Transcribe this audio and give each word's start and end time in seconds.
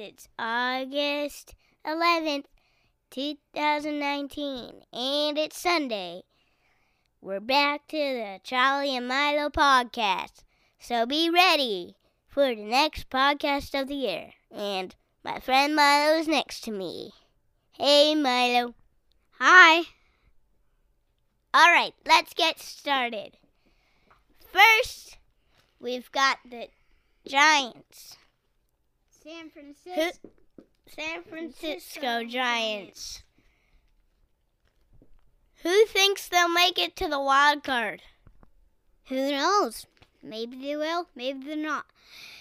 it's 0.00 0.28
August 0.38 1.54
11th, 1.86 2.46
2019, 3.10 4.80
and 4.94 5.36
it's 5.36 5.58
Sunday. 5.58 6.22
We're 7.20 7.38
back 7.38 7.86
to 7.88 7.98
the 7.98 8.40
Charlie 8.42 8.96
and 8.96 9.06
Milo 9.06 9.50
podcast, 9.50 10.44
so 10.78 11.04
be 11.04 11.28
ready 11.28 11.96
for 12.26 12.54
the 12.54 12.62
next 12.62 13.10
podcast 13.10 13.78
of 13.78 13.88
the 13.88 13.94
year. 13.94 14.30
And 14.50 14.94
my 15.22 15.38
friend 15.38 15.76
Milo 15.76 16.18
is 16.18 16.26
next 16.26 16.62
to 16.64 16.70
me. 16.70 17.12
Hey, 17.72 18.14
Milo. 18.14 18.74
Hi. 19.38 19.82
All 21.52 21.70
right, 21.70 21.92
let's 22.06 22.32
get 22.32 22.58
started. 22.58 23.36
First, 24.50 25.18
we've 25.78 26.10
got 26.10 26.38
the 26.50 26.68
Giants. 27.26 28.16
San 29.30 29.50
Francisco. 29.50 30.28
San 30.88 31.22
Francisco 31.22 32.24
Giants. 32.24 33.22
Who 35.62 35.86
thinks 35.86 36.26
they'll 36.26 36.48
make 36.48 36.78
it 36.80 36.96
to 36.96 37.06
the 37.06 37.20
wild 37.20 37.62
card? 37.62 38.02
Who 39.06 39.30
knows? 39.30 39.86
Maybe 40.20 40.56
they 40.56 40.74
will, 40.74 41.06
maybe 41.14 41.46
they're 41.46 41.56
not. 41.56 41.86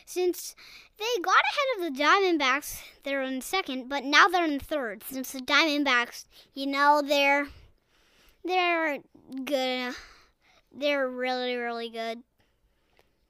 Since 0.06 0.56
they 0.98 1.22
got 1.22 1.36
ahead 1.36 1.90
of 1.90 1.96
the 1.96 2.04
Diamondbacks, 2.04 2.82
they're 3.04 3.22
in 3.22 3.42
second, 3.42 3.88
but 3.88 4.04
now 4.04 4.28
they're 4.28 4.46
in 4.46 4.60
third. 4.60 5.04
Since 5.08 5.32
the 5.32 5.42
Diamondbacks, 5.42 6.26
you 6.56 6.66
know, 6.66 7.04
they're 7.06 7.48
they're 8.44 8.98
good. 9.46 9.94
They're 10.72 11.08
really, 11.08 11.56
really 11.56 11.90
good. 11.90 12.24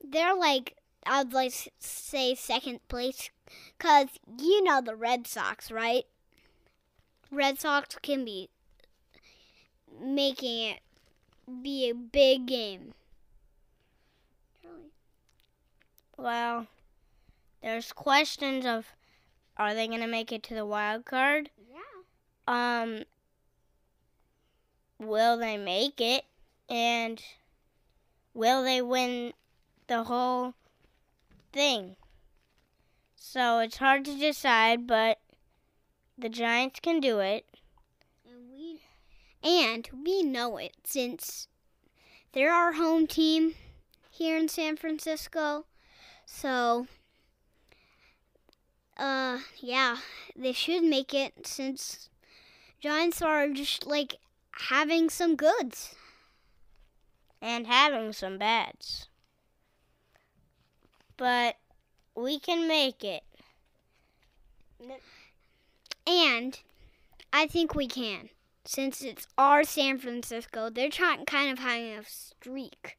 They're 0.01 0.35
like 0.35 0.77
I'd 1.05 1.33
like 1.33 1.53
to 1.53 1.71
say 1.79 2.35
second 2.35 2.87
place 2.87 3.29
because 3.77 4.07
you 4.39 4.63
know 4.63 4.81
the 4.81 4.95
Red 4.95 5.27
Sox, 5.27 5.71
right? 5.71 6.05
Red 7.31 7.59
Sox 7.59 7.95
can 8.01 8.25
be 8.25 8.49
making 10.01 10.71
it 10.71 10.79
be 11.61 11.89
a 11.89 11.95
big 11.95 12.45
game. 12.45 12.93
Well, 16.17 16.67
there's 17.61 17.91
questions 17.93 18.65
of 18.65 18.87
are 19.57 19.73
they 19.73 19.87
going 19.87 20.01
to 20.01 20.07
make 20.07 20.31
it 20.31 20.43
to 20.43 20.53
the 20.53 20.65
wild 20.65 21.05
card? 21.05 21.49
Yeah. 21.71 22.81
Um 22.81 23.03
will 24.99 25.37
they 25.37 25.55
make 25.57 26.01
it 26.01 26.25
and 26.69 27.21
will 28.33 28.63
they 28.63 28.81
win 28.81 29.33
the 29.87 30.03
whole 30.03 30.53
thing? 31.53 31.95
So 33.19 33.59
it's 33.59 33.77
hard 33.77 34.03
to 34.05 34.17
decide, 34.17 34.87
but 34.87 35.19
the 36.17 36.29
Giants 36.29 36.79
can 36.79 36.99
do 36.99 37.19
it. 37.19 37.45
And 38.25 38.49
we 38.51 38.81
and 39.43 39.89
we 39.93 40.23
know 40.23 40.57
it 40.57 40.75
since 40.85 41.47
they're 42.33 42.53
our 42.53 42.73
home 42.73 43.05
team 43.07 43.55
here 44.09 44.37
in 44.37 44.47
San 44.47 44.77
Francisco. 44.77 45.65
So 46.25 46.87
uh 48.97 49.39
yeah, 49.59 49.97
they 50.35 50.53
should 50.53 50.83
make 50.83 51.13
it 51.13 51.45
since 51.45 52.09
Giants 52.81 53.21
are 53.21 53.49
just 53.49 53.85
like 53.85 54.15
having 54.51 55.09
some 55.09 55.35
goods. 55.35 55.95
and 57.41 57.67
having 57.67 58.13
some 58.13 58.37
bads. 58.37 59.07
But 61.17 61.57
we 62.21 62.39
can 62.39 62.67
make 62.67 63.03
it. 63.03 63.23
And 66.05 66.59
I 67.31 67.47
think 67.47 67.75
we 67.75 67.87
can. 67.87 68.29
Since 68.65 69.01
it's 69.01 69.27
our 69.37 69.63
San 69.63 69.97
Francisco, 69.97 70.69
they're 70.69 70.89
trying 70.89 71.25
kind 71.25 71.51
of 71.51 71.59
having 71.59 71.93
a 71.93 72.03
streak. 72.03 72.97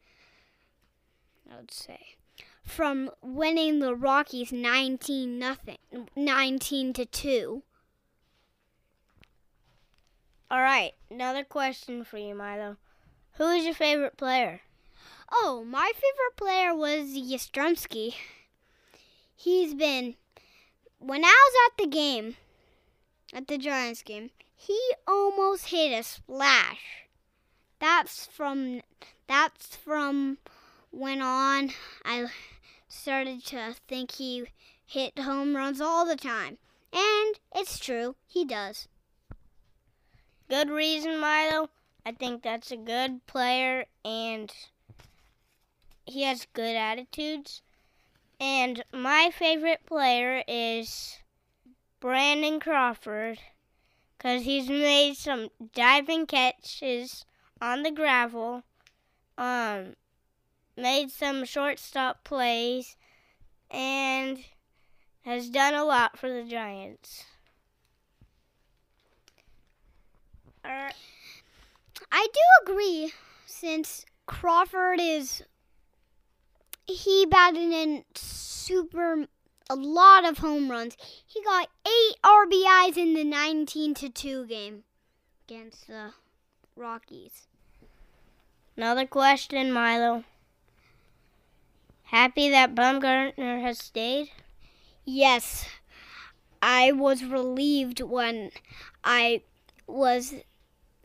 I 1.51 1.57
would 1.57 1.71
say. 1.71 2.17
From 2.65 3.11
winning 3.23 3.81
the 3.81 3.95
Rockies 3.95 4.53
19 4.53 5.39
nothing 5.39 5.79
19 6.15 6.93
to 6.95 7.05
2. 7.05 7.63
All 10.51 10.61
right, 10.61 10.93
another 11.11 11.45
question 11.45 12.05
for 12.05 12.19
you, 12.19 12.35
Milo. 12.35 12.77
Who 13.35 13.51
is 13.51 13.65
your 13.65 13.75
favorite 13.75 14.17
player? 14.17 14.63
Oh, 15.33 15.65
my 15.65 15.93
favorite 15.95 16.37
player 16.37 16.75
was 16.75 17.17
Yastrzemski. 17.17 18.15
He's 19.43 19.73
been 19.73 20.17
when 20.99 21.25
I 21.25 21.29
was 21.29 21.73
at 21.73 21.83
the 21.83 21.91
game, 21.91 22.37
at 23.33 23.49
the 23.49 23.57
Giants 23.57 24.03
game, 24.03 24.29
he 24.55 24.79
almost 25.09 25.69
hit 25.69 25.99
a 25.99 26.03
splash. 26.03 27.07
That's 27.79 28.27
from 28.27 28.83
that's 29.27 29.77
from 29.77 30.37
when 30.91 31.23
on 31.23 31.71
I 32.05 32.27
started 32.87 33.43
to 33.47 33.77
think 33.89 34.13
he 34.13 34.45
hit 34.85 35.19
home 35.19 35.57
runs 35.57 35.81
all 35.81 36.05
the 36.05 36.17
time. 36.17 36.59
And 36.93 37.41
it's 37.55 37.79
true, 37.79 38.17
he 38.27 38.45
does. 38.45 38.89
Good 40.51 40.69
reason, 40.69 41.19
Milo. 41.19 41.71
I 42.05 42.13
think 42.13 42.43
that's 42.43 42.71
a 42.71 42.77
good 42.77 43.27
player 43.27 43.87
and 44.05 44.53
he 46.05 46.25
has 46.25 46.47
good 46.53 46.77
attitudes. 46.77 47.63
And 48.41 48.83
my 48.91 49.31
favorite 49.31 49.85
player 49.85 50.43
is 50.49 51.19
Brandon 52.01 52.59
Crawford 52.59 53.39
because 54.17 54.45
he's 54.45 54.69
made 54.71 55.17
some 55.17 55.51
diving 55.75 56.25
catches 56.27 57.27
on 57.61 57.83
the 57.83 57.91
gravel, 57.91 58.63
um, 59.37 59.95
made 60.75 61.11
some 61.11 61.45
shortstop 61.45 62.25
plays, 62.25 62.97
and 63.71 64.39
has 65.27 65.51
done 65.51 65.75
a 65.75 65.85
lot 65.85 66.19
for 66.19 66.31
the 66.31 66.45
Giants. 66.45 67.25
I 70.65 70.93
do 72.11 72.41
agree 72.73 73.13
since 73.45 74.07
Crawford 74.27 74.99
is 74.99 75.43
he 76.93 77.27
batted 77.27 77.73
in 77.73 78.05
super 78.15 79.27
a 79.69 79.77
lot 79.77 80.25
of 80.25 80.39
home 80.39 80.71
runs. 80.71 80.97
He 81.25 81.43
got 81.43 81.69
8 81.87 82.17
RBIs 82.25 82.97
in 82.97 83.15
the 83.15 83.25
19 83.25 83.95
to 83.95 84.09
2 84.09 84.47
game 84.47 84.83
against 85.47 85.87
the 85.87 86.13
Rockies. 86.75 87.47
Another 88.77 89.07
question, 89.07 89.71
Milo. 89.71 90.25
Happy 92.05 92.49
that 92.51 92.75
Bumgarner 92.75 93.61
has 93.61 93.79
stayed? 93.79 94.31
Yes. 95.05 95.67
I 96.63 96.93
was 96.93 97.23
relieved 97.23 98.01
when 98.01 98.51
I 99.05 99.43
was 99.87 100.35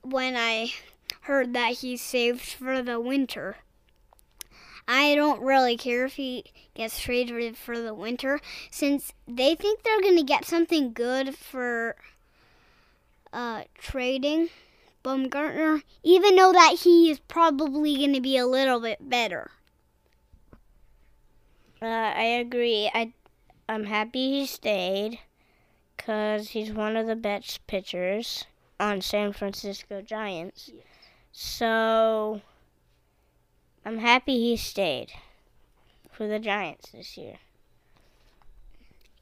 when 0.01 0.35
I 0.35 0.74
heard 1.22 1.53
that 1.53 1.74
he 1.74 1.97
saved 1.97 2.41
for 2.41 2.81
the 2.81 3.00
winter. 3.00 3.57
I 4.88 5.16
don't 5.16 5.41
really 5.41 5.78
care 5.78 6.06
if 6.06 6.16
he 6.16 6.46
gets 6.73 7.00
traded 7.00 7.57
for 7.57 7.79
the 7.79 7.94
winter 7.94 8.40
since 8.69 9.13
they 9.28 9.56
think 9.56 9.81
they're 9.81 10.01
going 10.01 10.18
to 10.18 10.23
get 10.23 10.46
something 10.46 10.94
good 10.94 11.35
for 11.35 11.96
uh, 13.34 13.63
trading 13.78 14.50
Bumgarner, 15.03 15.84
even 16.03 16.35
though 16.35 16.51
that 16.51 16.79
he 16.84 17.12
is 17.12 17.19
probably 17.19 17.97
going 17.97 18.13
to 18.13 18.22
be 18.22 18.38
a 18.38 18.47
little 18.47 18.79
bit 18.79 19.09
better. 19.09 19.51
Uh, 21.81 21.85
I 21.85 22.24
agree. 22.24 22.90
I, 22.94 23.13
I'm 23.69 23.85
happy 23.85 24.40
he 24.40 24.45
stayed 24.47 25.19
because 25.95 26.50
he's 26.50 26.71
one 26.71 26.95
of 26.95 27.06
the 27.06 27.15
best 27.15 27.65
pitchers 27.68 28.45
on 28.80 29.01
San 29.01 29.33
Francisco 29.33 30.01
Giants. 30.01 30.71
So 31.31 32.42
I'm 33.87 33.99
happy 33.99 34.39
he 34.39 34.57
stayed 34.57 35.11
for 36.11 36.27
the 36.27 36.39
Giants 36.39 36.89
this 36.89 37.17
year. 37.17 37.35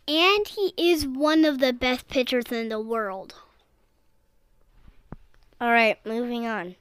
And 0.08 0.48
he 0.48 0.74
is 0.78 1.06
one 1.06 1.44
of 1.44 1.60
the 1.60 1.74
best 1.74 2.08
pitchers 2.08 2.50
in 2.50 2.70
the 2.70 2.80
world. 2.80 3.36
All 5.60 5.70
right, 5.70 5.98
moving 6.06 6.48
on. 6.48 6.76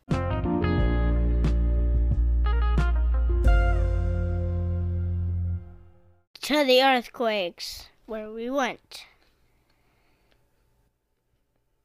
To 6.42 6.64
the 6.64 6.82
earthquakes 6.82 7.88
where 8.06 8.30
we 8.30 8.48
went. 8.48 9.06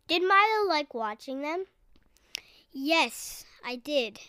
Did 0.07 0.21
Milo 0.21 0.67
like 0.67 0.94
watching 0.94 1.41
them? 1.41 1.65
Yes, 2.71 3.45
I 3.65 3.77
did. 3.77 4.19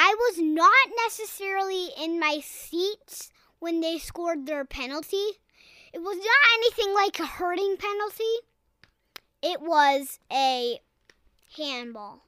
I 0.00 0.14
was 0.16 0.38
not 0.38 0.88
necessarily 1.04 1.88
in 2.00 2.20
my 2.20 2.40
seats 2.44 3.30
when 3.58 3.80
they 3.80 3.98
scored 3.98 4.46
their 4.46 4.64
penalty 4.64 5.38
it 5.92 6.02
was 6.02 6.16
not 6.16 6.26
anything 6.58 6.94
like 6.94 7.18
a 7.18 7.26
hurting 7.26 7.76
penalty. 7.78 8.34
It 9.42 9.60
was 9.60 10.18
a 10.30 10.80
handball. 11.56 12.24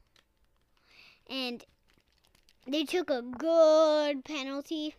And 1.29 1.65
they 2.67 2.85
took 2.85 3.11
a 3.11 3.23
good 3.23 4.25
penalty 4.25 4.97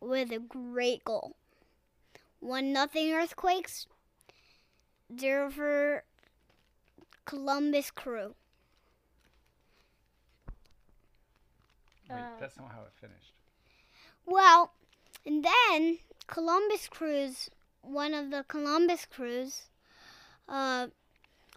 with 0.00 0.30
a 0.30 0.38
great 0.38 1.04
goal. 1.04 1.34
One 2.38 2.72
nothing 2.72 3.12
earthquakes. 3.12 3.86
Zero 5.18 5.50
for 5.50 6.04
Columbus 7.24 7.90
Crew. 7.90 8.34
Wait, 12.08 12.18
Uh, 12.18 12.28
that's 12.40 12.56
not 12.56 12.70
how 12.72 12.82
it 12.82 12.92
finished. 13.00 13.32
Well, 14.24 14.72
and 15.24 15.44
then 15.44 15.98
Columbus 16.26 16.88
Crews, 16.88 17.50
one 17.82 18.14
of 18.14 18.30
the 18.30 18.44
Columbus 18.48 19.06
Crews, 19.06 19.62
uh, 20.48 20.88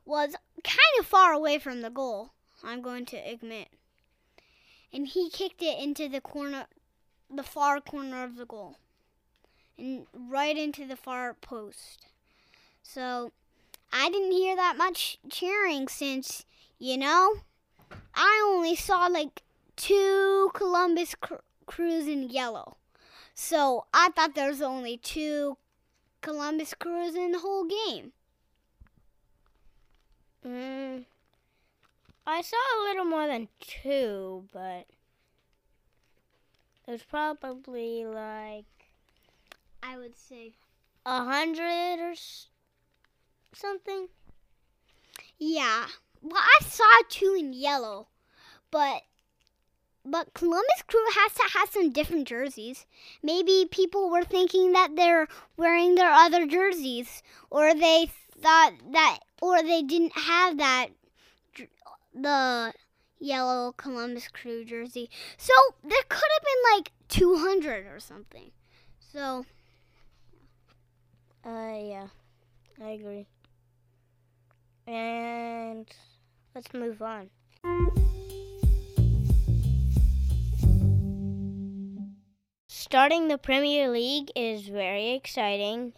was 0.06 0.36
kind 0.64 1.00
of 1.00 1.06
far 1.06 1.34
away 1.34 1.60
from 1.60 1.82
the 1.82 1.90
goal. 1.90 2.32
I'm 2.64 2.82
going 2.82 3.06
to 3.08 3.18
admit, 3.18 3.70
and 4.92 5.08
he 5.08 5.30
kicked 5.30 5.62
it 5.62 5.80
into 5.80 6.10
the 6.10 6.22
corner, 6.22 6.66
the 7.34 7.44
far 7.44 7.80
corner 7.80 8.24
of 8.24 8.36
the 8.36 8.46
goal, 8.46 8.78
and 9.78 10.06
right 10.14 10.58
into 10.58 10.86
the 10.86 10.98
far 10.98 11.34
post. 11.36 12.08
So 12.84 13.32
I 13.94 14.10
didn't 14.10 14.32
hear 14.32 14.56
that 14.56 14.78
much 14.78 15.20
cheering 15.30 15.88
since, 15.88 16.46
you 16.80 16.98
know, 16.98 17.36
I 18.14 18.42
only 18.46 18.76
saw 18.76 19.08
like 19.08 19.42
two 19.80 20.52
Columbus 20.54 21.16
cr- 21.16 21.36
crews 21.66 22.06
in 22.08 22.30
yellow. 22.30 22.76
So 23.34 23.86
I 23.94 24.10
thought 24.10 24.36
there 24.36 24.50
was 24.50 24.62
only 24.62 24.98
two 24.98 25.58
Columbus 26.22 26.74
crews 26.74 27.16
in 27.16 27.32
the 27.32 27.40
whole 27.40 27.66
game. 27.66 28.12
Mm, 30.46 31.06
I 32.28 32.42
saw 32.42 32.58
a 32.58 32.84
little 32.84 33.06
more 33.06 33.28
than 33.28 33.48
two, 33.60 34.46
but 34.54 34.86
there's 36.86 37.04
probably 37.04 38.06
like 38.06 38.66
I 39.82 39.98
would 39.98 40.18
say. 40.18 40.54
a 41.06 41.24
hundred 41.24 42.00
or 42.02 42.12
s- 42.12 42.48
something. 43.54 44.08
Yeah. 45.38 45.88
Well, 46.22 46.42
I 46.42 46.60
saw 46.66 46.84
two 47.08 47.36
in 47.40 47.54
yellow, 47.54 48.08
but 48.72 49.04
but 50.06 50.34
Columbus 50.34 50.84
Crew 50.88 51.06
has 51.16 51.34
to 51.34 51.58
have 51.58 51.70
some 51.70 51.92
different 51.92 52.28
jerseys. 52.28 52.86
Maybe 53.22 53.68
people 53.70 54.10
were 54.10 54.24
thinking 54.24 54.72
that 54.74 54.96
they're 54.96 55.28
wearing 55.58 55.96
their 55.96 56.12
other 56.12 56.46
jerseys, 56.46 57.22
or 57.50 57.74
they 57.74 58.10
thought 58.42 58.74
that, 58.92 59.20
or 59.42 59.62
they 59.62 59.82
didn't 59.82 60.18
have 60.18 60.58
that, 60.58 60.88
the 62.14 62.74
yellow 63.20 63.74
Columbus 63.74 64.28
Crew 64.30 64.64
jersey. 64.64 65.10
So 65.38 65.54
there 65.84 66.04
could 66.08 66.30
have 66.34 66.44
been 66.44 66.78
like 66.78 66.92
200 67.10 67.86
or 67.86 68.00
something. 68.00 68.52
So 69.00 69.46
Uh, 71.46 71.80
yeah, 71.82 72.08
I 72.84 72.90
agree. 72.92 73.26
And 74.86 75.88
let's 76.54 76.74
move 76.74 77.02
on. 77.02 77.30
Starting 82.92 83.28
the 83.28 83.38
Premier 83.38 83.88
League 83.88 84.32
is 84.36 84.68
very 84.68 85.12
exciting. 85.12 85.94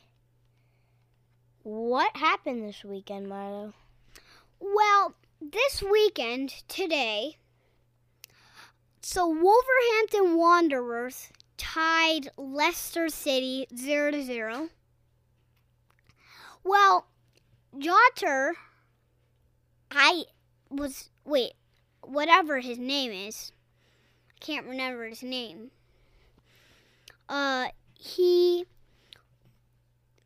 What 1.63 2.17
happened 2.17 2.67
this 2.67 2.83
weekend, 2.83 3.29
Milo? 3.29 3.71
Well, 4.59 5.15
this 5.39 5.81
weekend, 5.81 6.49
today, 6.67 7.37
so 9.01 9.25
Wolverhampton 9.25 10.35
Wanderers 10.35 11.29
tied 11.55 12.27
Leicester 12.35 13.07
City 13.07 13.67
0 13.73 14.11
to 14.11 14.21
0. 14.21 14.67
Well, 16.61 17.07
Jotter, 17.73 18.51
I 19.89 20.25
was, 20.69 21.09
wait, 21.23 21.53
whatever 22.01 22.59
his 22.59 22.77
name 22.77 23.13
is, 23.13 23.53
I 24.29 24.45
can't 24.45 24.67
remember 24.67 25.07
his 25.07 25.23
name. 25.23 25.71
Uh, 27.31 27.69
he, 27.97 28.65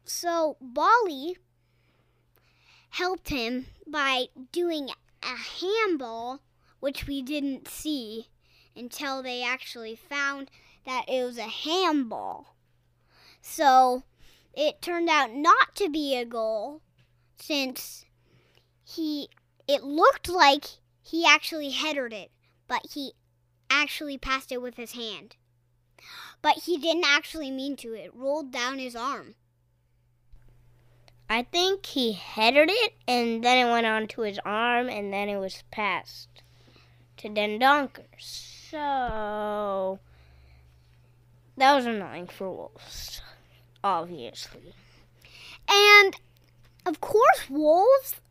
so 0.06 0.58
Boly 0.60 1.36
helped 2.90 3.30
him 3.30 3.68
by 3.86 4.26
doing 4.52 4.90
a 5.22 5.36
handball, 5.62 6.42
which 6.80 7.06
we 7.06 7.22
didn't 7.22 7.68
see 7.68 8.30
until 8.76 9.22
they 9.22 9.44
actually 9.44 9.96
found 9.96 10.50
that 10.88 11.06
it 11.08 11.24
was 11.24 11.38
a 11.38 11.44
handball. 11.44 12.56
So 13.40 14.02
it 14.56 14.82
turned 14.82 15.08
out 15.08 15.32
not 15.32 15.76
to 15.76 15.90
be 15.90 16.16
a 16.16 16.26
goal 16.26 16.82
since 17.38 18.06
he 18.84 19.30
it 19.68 19.84
looked 19.84 20.28
like 20.28 20.66
he 21.04 21.24
actually 21.24 21.70
headed 21.70 22.14
it, 22.14 22.32
but 22.68 22.88
he 22.94 23.14
actually 23.70 24.18
passed 24.18 24.52
it 24.52 24.60
with 24.60 24.76
his 24.76 24.94
hand. 24.94 25.36
But 26.46 26.66
he 26.66 26.78
didn't 26.78 27.06
actually 27.08 27.50
mean 27.50 27.76
to. 27.78 27.96
It 27.96 28.14
rolled 28.14 28.52
down 28.52 28.78
his 28.78 28.96
arm. 28.96 29.34
I 31.28 31.42
think 31.42 31.88
he 31.88 32.12
headed 32.12 32.70
it 32.72 32.94
and 33.08 33.44
then 33.44 33.66
it 33.66 33.72
went 33.72 33.88
onto 33.88 34.22
his 34.22 34.40
arm 34.46 34.88
and 34.88 35.12
then 35.12 35.28
it 35.28 35.38
was 35.38 35.64
passed 35.72 36.44
to 37.18 37.30
Dendoncker. 37.30 38.06
So 38.20 39.98
that 41.58 41.74
was 41.74 41.88
annoying 41.88 42.28
for 42.28 42.52
Wolves, 42.52 43.24
obviously. 43.84 44.76
And 45.68 46.16
of 46.86 47.02
course, 47.02 47.50
Wolves, 47.50 48.22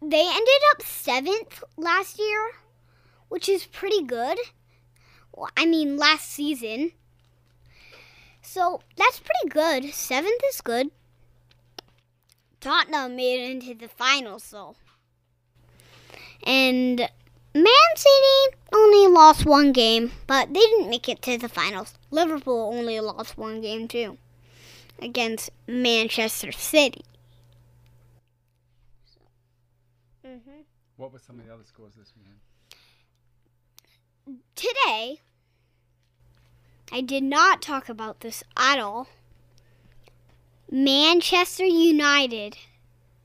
they 0.00 0.24
ended 0.24 0.62
up 0.70 0.82
seventh 0.82 1.64
last 1.76 2.20
year, 2.20 2.52
which 3.28 3.48
is 3.48 3.66
pretty 3.66 4.04
good. 4.04 4.38
Well, 5.32 5.50
I 5.56 5.66
mean, 5.66 5.96
last 5.96 6.30
season. 6.30 6.92
So 8.44 8.80
that's 8.96 9.20
pretty 9.20 9.48
good. 9.48 9.92
Seventh 9.92 10.40
is 10.50 10.60
good. 10.60 10.90
Tottenham 12.60 13.16
made 13.16 13.42
it 13.42 13.50
into 13.50 13.74
the 13.74 13.88
finals, 13.88 14.48
though. 14.50 14.76
And 16.46 16.98
Man 17.54 17.96
City 17.96 18.56
only 18.72 19.08
lost 19.08 19.44
one 19.44 19.72
game, 19.72 20.12
but 20.26 20.52
they 20.52 20.60
didn't 20.60 20.90
make 20.90 21.08
it 21.08 21.22
to 21.22 21.36
the 21.38 21.48
finals. 21.48 21.94
Liverpool 22.10 22.70
only 22.72 23.00
lost 23.00 23.36
one 23.36 23.60
game, 23.60 23.88
too, 23.88 24.18
against 25.00 25.50
Manchester 25.66 26.52
City. 26.52 27.02
Mm-hmm. 30.24 30.60
What 30.96 31.12
were 31.12 31.18
some 31.18 31.38
of 31.40 31.46
the 31.46 31.52
other 31.52 31.64
scores 31.64 31.94
this 31.94 32.12
weekend? 32.16 32.38
today, 34.54 35.20
I 36.92 37.00
did 37.00 37.22
not 37.22 37.62
talk 37.62 37.88
about 37.88 38.20
this 38.20 38.44
at 38.56 38.78
all. 38.78 39.08
Manchester 40.70 41.64
United 41.64 42.56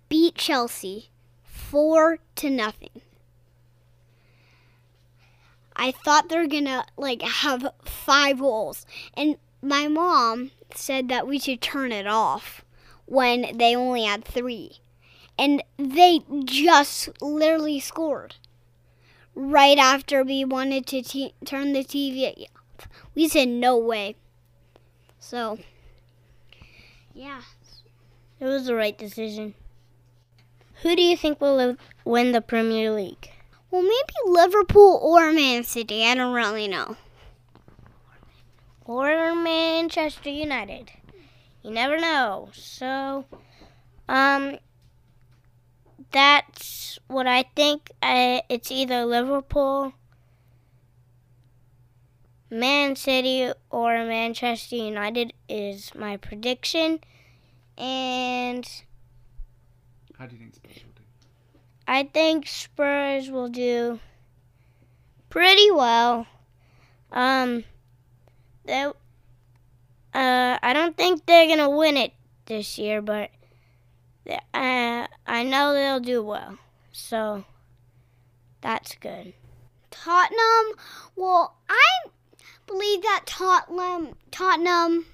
beat 0.07 0.35
Chelsea 0.35 1.09
four 1.43 2.19
to 2.35 2.49
nothing. 2.49 3.01
I 5.75 5.91
thought 5.91 6.29
they're 6.29 6.47
gonna 6.47 6.85
like 6.97 7.21
have 7.21 7.71
five 7.83 8.39
goals, 8.39 8.85
and 9.13 9.37
my 9.61 9.87
mom 9.87 10.51
said 10.75 11.09
that 11.09 11.27
we 11.27 11.39
should 11.39 11.61
turn 11.61 11.91
it 11.91 12.07
off 12.07 12.65
when 13.05 13.57
they 13.57 13.75
only 13.75 14.03
had 14.03 14.25
three, 14.25 14.79
and 15.37 15.63
they 15.77 16.21
just 16.43 17.09
literally 17.21 17.79
scored 17.79 18.35
right 19.35 19.77
after 19.77 20.23
we 20.23 20.43
wanted 20.43 20.85
to 20.87 21.01
t- 21.01 21.33
turn 21.45 21.73
the 21.73 21.83
TV 21.83 22.47
We 23.15 23.27
said 23.27 23.47
no 23.47 23.77
way. 23.77 24.15
So, 25.19 25.59
yeah. 27.13 27.41
It 28.39 28.45
was 28.45 28.65
the 28.65 28.75
right 28.75 28.97
decision. 28.97 29.53
Who 30.81 30.95
do 30.95 31.01
you 31.01 31.17
think 31.17 31.41
will 31.41 31.75
win 32.05 32.31
the 32.31 32.41
Premier 32.41 32.91
League? 32.91 33.31
Well, 33.69 33.81
maybe 33.81 34.13
Liverpool 34.25 34.99
or 35.03 35.33
Man 35.33 35.63
City. 35.63 36.05
I 36.05 36.15
don't 36.15 36.33
really 36.33 36.67
know. 36.67 36.95
Or 38.85 39.35
Manchester 39.35 40.29
United? 40.29 40.91
You 41.61 41.71
never 41.71 41.99
know. 41.99 42.49
So, 42.53 43.25
um, 44.07 44.57
that's 46.11 46.97
what 47.07 47.27
I 47.27 47.43
think. 47.55 47.91
I, 48.01 48.41
it's 48.49 48.71
either 48.71 49.05
Liverpool, 49.05 49.93
Man 52.49 52.95
City, 52.95 53.51
or 53.69 54.05
Manchester 54.05 54.75
United 54.75 55.33
is 55.47 55.93
my 55.93 56.17
prediction. 56.17 56.99
And 57.77 58.67
How 60.17 60.25
do 60.25 60.35
you 60.35 60.39
think 60.41 60.55
Spurs 60.55 60.83
will 60.83 60.93
do? 60.95 61.03
I 61.87 62.03
think 62.03 62.47
Spurs 62.47 63.29
will 63.29 63.49
do 63.49 63.99
pretty 65.29 65.69
well. 65.71 66.25
Um, 67.11 67.63
they, 68.65 68.83
uh, 68.83 68.93
I 70.13 70.73
don't 70.73 70.97
think 70.97 71.25
they're 71.25 71.47
gonna 71.47 71.69
win 71.69 71.97
it 71.97 72.13
this 72.45 72.77
year, 72.77 73.01
but 73.01 73.29
they- 74.25 74.39
uh, 74.53 75.07
I 75.25 75.43
know 75.43 75.73
they'll 75.73 75.99
do 75.99 76.23
well. 76.23 76.57
So 76.91 77.45
that's 78.61 78.95
good. 78.95 79.33
Tottenham. 79.91 80.73
Well, 81.15 81.55
I 81.69 82.09
believe 82.69 83.01
that 83.01 83.23
Tottenham 83.25 84.15
Tottenham 84.31 85.05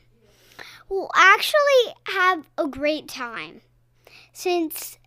will 0.89 1.09
actually 1.15 1.95
have 2.07 2.47
a 2.57 2.67
great 2.67 3.07
time 3.07 3.61
since 4.33 4.97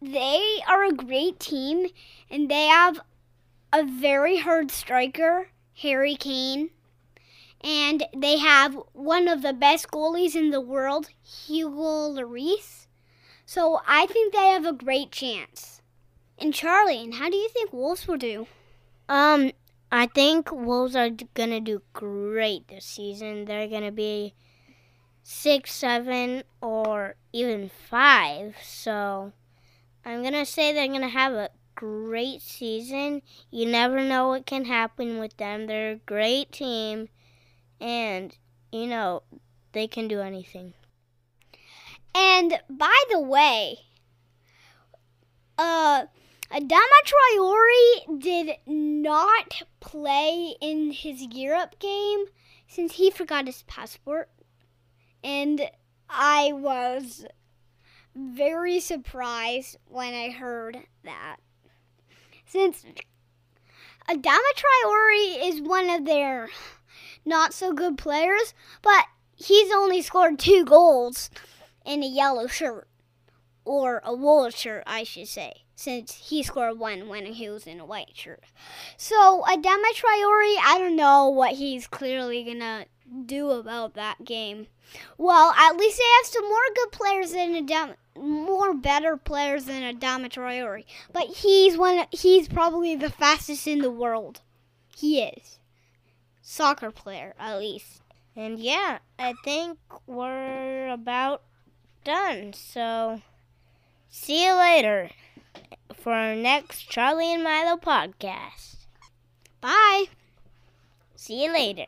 they 0.00 0.58
are 0.66 0.84
a 0.84 0.92
great 0.92 1.38
team 1.38 1.88
and 2.30 2.50
they 2.50 2.66
have 2.66 3.00
a 3.72 3.84
very 3.84 4.38
hard 4.38 4.70
striker, 4.70 5.50
Harry 5.82 6.16
Kane. 6.16 6.70
And 7.60 8.04
they 8.16 8.38
have 8.38 8.78
one 8.92 9.26
of 9.26 9.42
the 9.42 9.52
best 9.52 9.90
goalies 9.90 10.36
in 10.36 10.50
the 10.50 10.60
world, 10.60 11.10
Hugo 11.22 12.08
Lloris. 12.08 12.86
So 13.44 13.80
I 13.86 14.06
think 14.06 14.32
they 14.32 14.48
have 14.48 14.64
a 14.64 14.72
great 14.72 15.10
chance. 15.10 15.82
And 16.38 16.54
Charlie, 16.54 17.02
and 17.02 17.14
how 17.14 17.28
do 17.28 17.36
you 17.36 17.48
think 17.48 17.72
Wolves 17.72 18.06
will 18.06 18.16
do? 18.16 18.46
Um, 19.08 19.50
I 19.90 20.06
think 20.06 20.52
Wolves 20.52 20.94
are 20.94 21.10
gonna 21.10 21.60
do 21.60 21.82
great 21.92 22.68
this 22.68 22.84
season. 22.84 23.46
They're 23.46 23.68
gonna 23.68 23.92
be 23.92 24.34
six, 25.22 25.72
seven, 25.72 26.42
or 26.60 27.16
even 27.32 27.70
five. 27.70 28.56
So 28.62 29.32
I'm 30.04 30.22
gonna 30.22 30.44
say 30.44 30.72
they're 30.72 30.88
gonna 30.88 31.08
have 31.08 31.32
a 31.32 31.50
great 31.74 32.42
season. 32.42 33.22
You 33.50 33.66
never 33.66 34.02
know 34.02 34.28
what 34.28 34.46
can 34.46 34.66
happen 34.66 35.18
with 35.18 35.36
them. 35.36 35.66
They're 35.66 35.92
a 35.92 35.96
great 35.96 36.52
team, 36.52 37.08
and 37.80 38.36
you 38.70 38.86
know 38.86 39.22
they 39.72 39.86
can 39.86 40.06
do 40.06 40.20
anything. 40.20 40.74
And 42.14 42.60
by 42.68 43.02
the 43.10 43.20
way, 43.20 43.78
uh, 45.56 46.06
Adama 46.50 47.00
Traore 47.04 48.20
did 48.20 48.56
not 48.66 49.62
play 49.80 50.54
in 50.62 50.92
his 50.92 51.22
Europe 51.22 51.78
game 51.78 52.24
since 52.66 52.94
he 52.94 53.10
forgot 53.10 53.46
his 53.46 53.64
passport. 53.64 54.30
And 55.22 55.70
I 56.08 56.52
was 56.54 57.26
very 58.14 58.80
surprised 58.80 59.76
when 59.86 60.14
I 60.14 60.30
heard 60.30 60.78
that. 61.04 61.36
Since 62.46 62.84
Adama 64.08 64.52
Traore 64.56 65.48
is 65.48 65.60
one 65.60 65.90
of 65.90 66.06
their 66.06 66.48
not 67.26 67.52
so 67.52 67.74
good 67.74 67.98
players, 67.98 68.54
but 68.80 69.04
he's 69.36 69.70
only 69.70 70.00
scored 70.00 70.38
two 70.38 70.64
goals 70.64 71.28
in 71.84 72.02
a 72.02 72.06
yellow 72.06 72.46
shirt. 72.46 72.88
Or 73.66 74.00
a 74.02 74.14
wool 74.14 74.48
shirt, 74.48 74.82
I 74.86 75.02
should 75.02 75.28
say, 75.28 75.64
since 75.78 76.28
he 76.28 76.42
scored 76.42 76.76
one 76.76 77.06
when 77.06 77.24
he 77.24 77.48
was 77.48 77.64
in 77.64 77.78
a 77.78 77.86
white 77.86 78.10
shirt. 78.12 78.42
So, 78.96 79.44
Adama 79.46 79.92
Traore, 79.94 80.56
I 80.60 80.76
don't 80.76 80.96
know 80.96 81.28
what 81.28 81.52
he's 81.52 81.86
clearly 81.86 82.42
gonna 82.42 82.86
do 83.26 83.50
about 83.50 83.94
that 83.94 84.24
game. 84.24 84.66
Well, 85.18 85.52
at 85.56 85.76
least 85.76 85.98
they 85.98 86.04
have 86.16 86.26
some 86.26 86.48
more 86.48 86.58
good 86.74 86.90
players 86.90 87.30
than 87.30 87.64
Adama, 87.64 87.94
more 88.16 88.74
better 88.74 89.16
players 89.16 89.66
than 89.66 89.96
Adama 89.96 90.28
Traore. 90.28 90.84
But 91.12 91.28
he's 91.28 91.78
one. 91.78 92.06
He's 92.10 92.48
probably 92.48 92.96
the 92.96 93.10
fastest 93.10 93.68
in 93.68 93.78
the 93.78 93.90
world. 93.90 94.40
He 94.96 95.20
is. 95.20 95.60
Soccer 96.42 96.90
player, 96.90 97.34
at 97.38 97.60
least. 97.60 98.02
And 98.34 98.58
yeah, 98.58 98.98
I 99.16 99.34
think 99.44 99.78
we're 100.08 100.88
about 100.88 101.42
done. 102.02 102.52
So 102.52 103.22
see 104.10 104.44
you 104.44 104.54
later 104.54 105.10
for 105.94 106.12
our 106.12 106.34
next 106.34 106.88
Charlie 106.88 107.32
and 107.32 107.42
Milo 107.42 107.76
podcast. 107.76 108.86
Bye. 109.60 110.06
See 111.16 111.44
you 111.44 111.52
later. 111.52 111.86